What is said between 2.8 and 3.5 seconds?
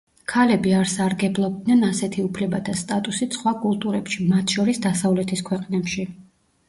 სტატუსით